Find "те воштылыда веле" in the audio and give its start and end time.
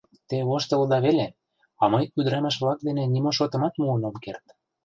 0.29-1.27